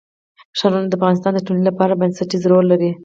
ښارونه 0.59 0.87
د 0.89 0.93
افغانستان 0.99 1.31
د 1.35 1.39
ټولنې 1.45 1.65
لپاره 1.69 1.97
بنسټيز 2.01 2.43
رول 2.51 2.65
لري. 2.71 2.91